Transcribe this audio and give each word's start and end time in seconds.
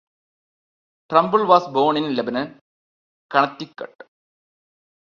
Trumbull 1.11 1.45
was 1.45 1.71
born 1.71 1.95
in 1.95 2.15
Lebanon, 2.15 2.59
Connecticut. 3.29 3.93